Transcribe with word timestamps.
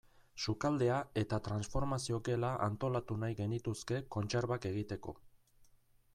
Sukaldea 0.43 0.95
eta 1.21 1.37
transformazio 1.47 2.19
gela 2.29 2.49
antolatu 2.69 3.19
nahi 3.25 3.39
genituzke 3.43 4.01
kontserbak 4.17 4.69
egiteko. 4.73 5.17